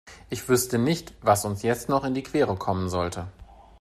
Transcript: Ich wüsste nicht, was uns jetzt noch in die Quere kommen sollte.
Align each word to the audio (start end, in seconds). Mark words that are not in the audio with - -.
Ich 0.31 0.49
wüsste 0.49 0.79
nicht, 0.79 1.13
was 1.21 1.45
uns 1.45 1.61
jetzt 1.61 1.87
noch 1.87 2.03
in 2.03 2.15
die 2.15 2.23
Quere 2.23 2.55
kommen 2.55 2.89
sollte. 2.89 3.27